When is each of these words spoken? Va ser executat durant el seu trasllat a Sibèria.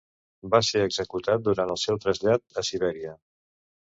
Va 0.53 0.61
ser 0.69 0.81
executat 0.85 1.43
durant 1.49 1.73
el 1.75 1.81
seu 1.85 2.01
trasllat 2.07 2.61
a 2.63 2.67
Sibèria. 2.71 3.15